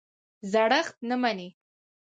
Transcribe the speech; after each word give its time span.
زړښت 0.51 0.95
نه 1.09 1.15
مني. 1.21 1.49